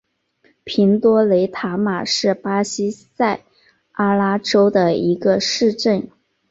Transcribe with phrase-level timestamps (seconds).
[0.63, 3.41] 平多雷塔马是巴西塞
[3.91, 6.09] 阿拉州的一个市镇。